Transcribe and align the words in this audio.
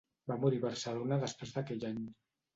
Va 0.29 0.37
morir 0.45 0.61
a 0.61 0.63
Barcelona 0.63 1.21
després 1.25 1.55
d'aquell 1.59 1.87
any. 1.93 2.03